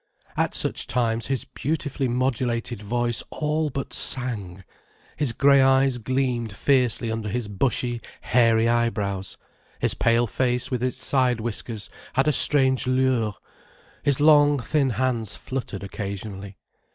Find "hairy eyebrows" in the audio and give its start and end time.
8.21-9.37